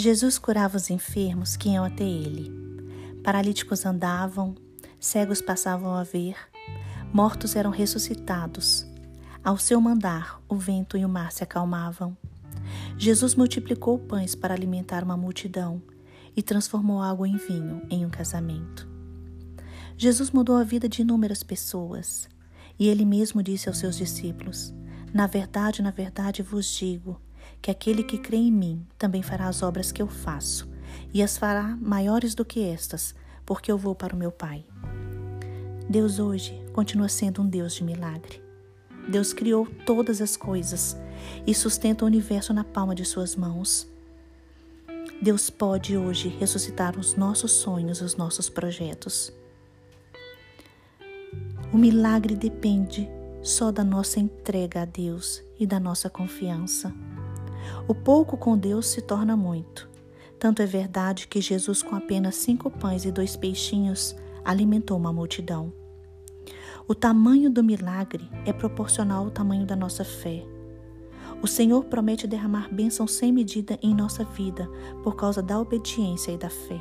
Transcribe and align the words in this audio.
Jesus 0.00 0.38
curava 0.38 0.78
os 0.78 0.88
enfermos 0.88 1.58
que 1.58 1.68
iam 1.68 1.84
até 1.84 2.04
ele. 2.04 2.50
Paralíticos 3.22 3.84
andavam, 3.84 4.54
cegos 4.98 5.42
passavam 5.42 5.94
a 5.94 6.02
ver, 6.02 6.36
mortos 7.12 7.54
eram 7.54 7.70
ressuscitados. 7.70 8.86
Ao 9.44 9.58
seu 9.58 9.78
mandar, 9.78 10.40
o 10.48 10.56
vento 10.56 10.96
e 10.96 11.04
o 11.04 11.08
mar 11.08 11.30
se 11.32 11.44
acalmavam. 11.44 12.16
Jesus 12.96 13.34
multiplicou 13.34 13.98
pães 13.98 14.34
para 14.34 14.54
alimentar 14.54 15.04
uma 15.04 15.18
multidão 15.18 15.82
e 16.34 16.42
transformou 16.42 17.02
água 17.02 17.28
em 17.28 17.36
vinho 17.36 17.82
em 17.90 18.06
um 18.06 18.10
casamento. 18.10 18.88
Jesus 19.98 20.30
mudou 20.30 20.56
a 20.56 20.64
vida 20.64 20.88
de 20.88 21.02
inúmeras 21.02 21.42
pessoas 21.42 22.26
e 22.78 22.88
ele 22.88 23.04
mesmo 23.04 23.42
disse 23.42 23.68
aos 23.68 23.76
seus 23.76 23.98
discípulos: 23.98 24.72
Na 25.12 25.26
verdade, 25.26 25.82
na 25.82 25.90
verdade 25.90 26.42
vos 26.42 26.66
digo 26.66 27.20
que 27.60 27.70
aquele 27.70 28.02
que 28.02 28.18
crê 28.18 28.36
em 28.36 28.52
mim 28.52 28.86
também 28.98 29.22
fará 29.22 29.48
as 29.48 29.62
obras 29.62 29.92
que 29.92 30.00
eu 30.00 30.06
faço 30.06 30.68
e 31.12 31.22
as 31.22 31.36
fará 31.36 31.76
maiores 31.80 32.34
do 32.34 32.44
que 32.44 32.62
estas, 32.62 33.14
porque 33.44 33.70
eu 33.70 33.78
vou 33.78 33.94
para 33.94 34.14
o 34.14 34.18
meu 34.18 34.30
Pai. 34.30 34.64
Deus 35.88 36.18
hoje 36.18 36.60
continua 36.72 37.08
sendo 37.08 37.42
um 37.42 37.46
Deus 37.46 37.74
de 37.74 37.84
milagre. 37.84 38.42
Deus 39.08 39.32
criou 39.32 39.66
todas 39.84 40.20
as 40.20 40.36
coisas 40.36 40.96
e 41.46 41.54
sustenta 41.54 42.04
o 42.04 42.06
universo 42.06 42.54
na 42.54 42.62
palma 42.62 42.94
de 42.94 43.04
suas 43.04 43.34
mãos. 43.34 43.88
Deus 45.20 45.50
pode 45.50 45.96
hoje 45.96 46.28
ressuscitar 46.28 46.98
os 46.98 47.16
nossos 47.16 47.52
sonhos, 47.52 48.00
os 48.00 48.16
nossos 48.16 48.48
projetos. 48.48 49.32
O 51.72 51.78
milagre 51.78 52.34
depende 52.34 53.08
só 53.42 53.70
da 53.70 53.84
nossa 53.84 54.20
entrega 54.20 54.82
a 54.82 54.84
Deus 54.84 55.42
e 55.58 55.66
da 55.66 55.80
nossa 55.80 56.08
confiança. 56.08 56.94
O 57.86 57.94
pouco 57.94 58.36
com 58.36 58.56
Deus 58.56 58.86
se 58.86 59.02
torna 59.02 59.36
muito. 59.36 59.88
Tanto 60.38 60.62
é 60.62 60.66
verdade 60.66 61.26
que 61.26 61.40
Jesus, 61.40 61.82
com 61.82 61.94
apenas 61.94 62.36
cinco 62.36 62.70
pães 62.70 63.04
e 63.04 63.12
dois 63.12 63.36
peixinhos, 63.36 64.16
alimentou 64.44 64.96
uma 64.96 65.12
multidão. 65.12 65.72
O 66.88 66.94
tamanho 66.94 67.50
do 67.50 67.62
milagre 67.62 68.28
é 68.44 68.52
proporcional 68.52 69.24
ao 69.24 69.30
tamanho 69.30 69.66
da 69.66 69.76
nossa 69.76 70.04
fé. 70.04 70.44
O 71.42 71.46
Senhor 71.46 71.84
promete 71.84 72.26
derramar 72.26 72.68
bênçãos 72.72 73.12
sem 73.12 73.32
medida 73.32 73.78
em 73.82 73.94
nossa 73.94 74.24
vida 74.24 74.68
por 75.02 75.16
causa 75.16 75.42
da 75.42 75.58
obediência 75.58 76.32
e 76.32 76.36
da 76.36 76.50
fé. 76.50 76.80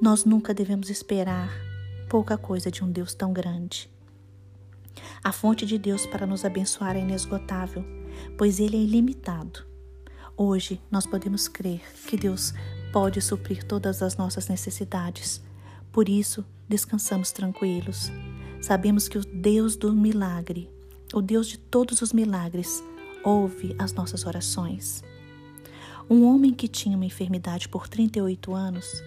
Nós 0.00 0.24
nunca 0.24 0.54
devemos 0.54 0.88
esperar 0.88 1.50
pouca 2.08 2.38
coisa 2.38 2.70
de 2.70 2.82
um 2.82 2.90
Deus 2.90 3.14
tão 3.14 3.32
grande. 3.32 3.90
A 5.22 5.32
fonte 5.32 5.66
de 5.66 5.78
Deus 5.78 6.06
para 6.06 6.26
nos 6.26 6.44
abençoar 6.44 6.96
é 6.96 7.00
inesgotável, 7.00 7.84
pois 8.38 8.58
Ele 8.58 8.76
é 8.76 8.80
ilimitado. 8.80 9.64
Hoje 10.36 10.80
nós 10.90 11.06
podemos 11.06 11.48
crer 11.48 11.82
que 12.06 12.16
Deus 12.16 12.54
pode 12.92 13.20
suprir 13.20 13.62
todas 13.62 14.02
as 14.02 14.16
nossas 14.16 14.48
necessidades. 14.48 15.42
Por 15.92 16.08
isso, 16.08 16.44
descansamos 16.68 17.30
tranquilos. 17.30 18.10
Sabemos 18.60 19.08
que 19.08 19.18
o 19.18 19.24
Deus 19.24 19.76
do 19.76 19.92
milagre, 19.92 20.70
o 21.12 21.20
Deus 21.20 21.46
de 21.46 21.58
todos 21.58 22.00
os 22.00 22.12
milagres, 22.12 22.82
ouve 23.22 23.76
as 23.78 23.92
nossas 23.92 24.24
orações. 24.24 25.02
Um 26.08 26.24
homem 26.24 26.52
que 26.52 26.66
tinha 26.66 26.96
uma 26.96 27.06
enfermidade 27.06 27.68
por 27.68 27.86
38 27.86 28.54
anos 28.54 29.02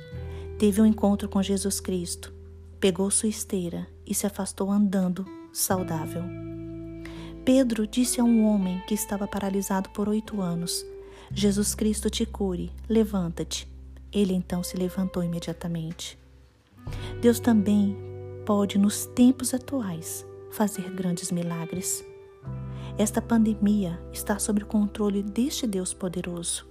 teve 0.57 0.81
um 0.81 0.85
encontro 0.85 1.27
com 1.27 1.41
Jesus 1.41 1.79
Cristo, 1.79 2.33
pegou 2.79 3.09
sua 3.09 3.29
esteira 3.29 3.87
e 4.05 4.13
se 4.13 4.25
afastou 4.25 4.71
andando 4.71 5.25
saudável. 5.53 6.23
Pedro 7.45 7.85
disse 7.85 8.19
a 8.19 8.23
um 8.23 8.45
homem 8.45 8.81
que 8.87 8.93
estava 8.93 9.27
paralisado 9.27 9.89
por 9.89 10.09
oito 10.09 10.41
anos: 10.41 10.85
Jesus 11.31 11.75
Cristo 11.75 12.09
te 12.09 12.25
cure, 12.25 12.71
levanta-te. 12.89 13.67
Ele 14.11 14.33
então 14.33 14.63
se 14.63 14.75
levantou 14.75 15.23
imediatamente. 15.23 16.17
Deus 17.21 17.39
também 17.39 17.97
pode, 18.45 18.77
nos 18.77 19.05
tempos 19.07 19.53
atuais, 19.53 20.25
fazer 20.51 20.89
grandes 20.91 21.31
milagres. 21.31 22.05
Esta 22.97 23.21
pandemia 23.21 23.99
está 24.11 24.37
sob 24.37 24.61
o 24.61 24.65
controle 24.65 25.23
deste 25.23 25.65
Deus 25.65 25.93
poderoso. 25.93 26.67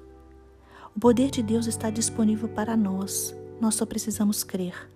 O 0.95 1.01
poder 1.01 1.31
de 1.31 1.43
Deus 1.43 1.67
está 1.67 1.91
disponível 1.91 2.49
para 2.49 2.77
nós, 2.77 3.35
nós 3.61 3.75
só 3.75 3.85
precisamos 3.87 4.45
crer. 4.45 4.89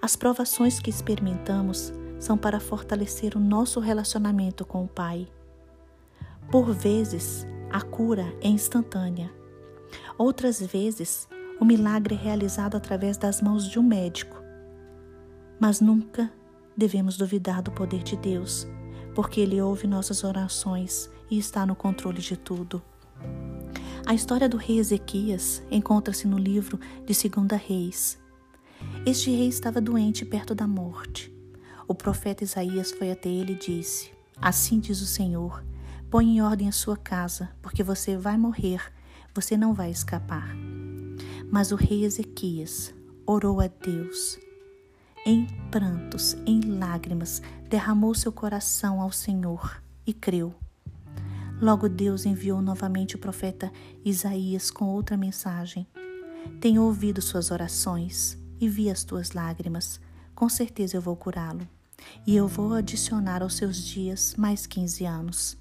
As 0.00 0.14
provações 0.14 0.78
que 0.78 0.90
experimentamos 0.90 1.92
são 2.22 2.38
para 2.38 2.60
fortalecer 2.60 3.36
o 3.36 3.40
nosso 3.40 3.80
relacionamento 3.80 4.64
com 4.64 4.84
o 4.84 4.88
Pai. 4.88 5.26
Por 6.52 6.72
vezes, 6.72 7.44
a 7.68 7.80
cura 7.80 8.32
é 8.40 8.46
instantânea. 8.46 9.28
Outras 10.16 10.60
vezes, 10.60 11.28
o 11.60 11.64
milagre 11.64 12.14
é 12.14 12.18
realizado 12.18 12.76
através 12.76 13.16
das 13.16 13.42
mãos 13.42 13.68
de 13.68 13.76
um 13.76 13.82
médico. 13.82 14.40
Mas 15.58 15.80
nunca 15.80 16.32
devemos 16.76 17.16
duvidar 17.16 17.60
do 17.60 17.72
poder 17.72 18.04
de 18.04 18.16
Deus 18.16 18.68
porque 19.16 19.40
Ele 19.40 19.60
ouve 19.60 19.88
nossas 19.88 20.22
orações 20.22 21.10
e 21.28 21.36
está 21.36 21.66
no 21.66 21.74
controle 21.74 22.20
de 22.20 22.36
tudo. 22.36 22.80
A 24.06 24.14
história 24.14 24.48
do 24.48 24.56
rei 24.56 24.78
Ezequias 24.78 25.60
encontra-se 25.72 26.28
no 26.28 26.38
livro 26.38 26.78
de 27.04 27.12
Segunda 27.14 27.56
Reis. 27.56 28.16
Este 29.04 29.30
rei 29.30 29.48
estava 29.48 29.80
doente 29.80 30.24
perto 30.24 30.54
da 30.54 30.68
morte. 30.68 31.41
O 31.86 31.94
profeta 31.94 32.44
Isaías 32.44 32.92
foi 32.92 33.10
até 33.10 33.28
ele 33.28 33.52
e 33.52 33.58
disse: 33.58 34.10
Assim 34.40 34.78
diz 34.78 35.00
o 35.00 35.06
Senhor: 35.06 35.64
Põe 36.10 36.36
em 36.36 36.42
ordem 36.42 36.68
a 36.68 36.72
sua 36.72 36.96
casa, 36.96 37.50
porque 37.60 37.82
você 37.82 38.16
vai 38.16 38.36
morrer, 38.36 38.80
você 39.34 39.56
não 39.56 39.74
vai 39.74 39.90
escapar. 39.90 40.54
Mas 41.50 41.72
o 41.72 41.76
rei 41.76 42.04
Ezequias 42.04 42.94
orou 43.26 43.60
a 43.60 43.66
Deus 43.66 44.38
em 45.24 45.46
prantos, 45.70 46.34
em 46.44 46.60
lágrimas, 46.60 47.40
derramou 47.68 48.12
seu 48.12 48.32
coração 48.32 49.00
ao 49.00 49.12
Senhor 49.12 49.80
e 50.04 50.12
creu. 50.12 50.52
Logo 51.60 51.88
Deus 51.88 52.26
enviou 52.26 52.60
novamente 52.60 53.14
o 53.14 53.20
profeta 53.20 53.72
Isaías 54.04 54.68
com 54.68 54.86
outra 54.86 55.16
mensagem. 55.16 55.86
Tenho 56.60 56.82
ouvido 56.82 57.22
suas 57.22 57.52
orações 57.52 58.36
e 58.60 58.68
vi 58.68 58.90
as 58.90 59.04
tuas 59.04 59.30
lágrimas. 59.30 60.00
Com 60.34 60.48
certeza 60.48 60.96
eu 60.96 61.00
vou 61.00 61.16
curá-lo. 61.16 61.66
E 62.26 62.34
eu 62.34 62.48
vou 62.48 62.74
adicionar 62.74 63.42
aos 63.42 63.56
seus 63.56 63.76
dias 63.76 64.34
mais 64.36 64.66
15 64.66 65.04
anos. 65.04 65.58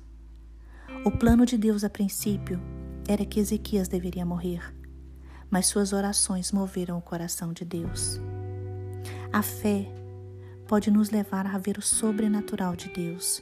O 1.06 1.12
plano 1.12 1.46
de 1.46 1.58
Deus 1.58 1.84
a 1.84 1.90
princípio 1.90 2.60
era 3.08 3.26
que 3.26 3.40
Ezequias 3.40 3.88
deveria 3.88 4.26
morrer, 4.26 4.62
mas 5.50 5.68
suas 5.68 5.94
orações 5.94 6.52
moveram 6.52 6.98
o 6.98 7.02
coração 7.02 7.54
de 7.54 7.66
Deus. 7.66 8.20
A 9.34 9.42
fé 9.42 9.92
pode 10.68 10.92
nos 10.92 11.10
levar 11.10 11.46
a 11.48 11.58
ver 11.58 11.78
o 11.78 11.82
sobrenatural 11.82 12.76
de 12.76 12.90
Deus. 12.90 13.42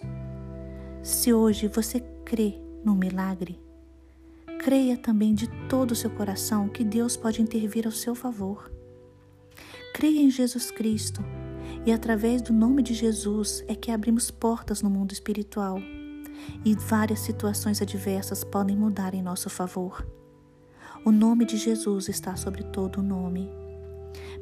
Se 1.04 1.34
hoje 1.34 1.68
você 1.68 2.00
crê 2.26 2.60
no 2.84 2.96
milagre, 2.96 3.60
creia 4.60 4.98
também 4.98 5.34
de 5.34 5.48
todo 5.68 5.92
o 5.92 5.96
seu 5.96 6.10
coração 6.10 6.70
que 6.70 6.84
Deus 6.84 7.16
pode 7.18 7.42
intervir 7.42 7.86
ao 7.86 7.92
seu 7.92 8.16
favor. 8.16 8.72
Creia 10.00 10.22
em 10.22 10.32
Jesus 10.32 10.72
Cristo 10.72 11.22
e 11.86 11.92
através 11.92 12.42
do 12.42 12.54
nome 12.54 12.82
de 12.82 12.94
Jesus 12.94 13.66
é 13.68 13.76
que 13.76 13.92
abrimos 13.92 14.32
portas 14.32 14.82
no 14.82 14.90
mundo 14.90 15.12
espiritual 15.12 15.78
e 16.64 16.74
várias 16.74 17.20
situações 17.20 17.82
adversas 17.82 18.42
podem 18.42 18.78
mudar 18.78 19.14
em 19.14 19.22
nosso 19.22 19.50
favor. 19.50 20.08
O 21.06 21.12
nome 21.12 21.44
de 21.44 21.58
Jesus 21.58 22.08
está 22.08 22.38
sobre 22.38 22.64
todo 22.64 23.02
o 23.02 23.04
nome. 23.04 23.52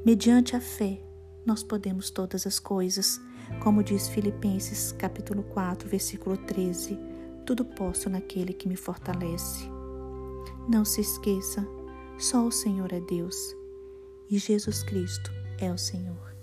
Mediante 0.06 0.56
a 0.56 0.62
fé, 0.62 1.02
nós 1.44 1.64
podemos 1.64 2.12
todas 2.12 2.46
as 2.46 2.60
coisas, 2.60 3.20
como 3.64 3.82
diz 3.82 4.08
Filipenses 4.08 4.92
capítulo 4.92 5.42
4, 5.42 5.90
versículo 5.90 6.38
13, 6.38 7.00
tudo 7.48 7.66
posso 7.66 8.12
naquele 8.12 8.54
que 8.54 8.70
me 8.70 8.76
fortalece. 8.76 9.68
Não 10.70 10.86
se 10.86 11.02
esqueça, 11.02 11.68
só 12.16 12.46
o 12.46 12.52
Senhor 12.52 12.94
é 12.94 13.00
Deus 13.00 13.36
e 14.30 14.38
Jesus 14.38 14.84
Cristo 14.84 15.47
é 15.58 15.72
o 15.72 15.78
Senhor. 15.78 16.37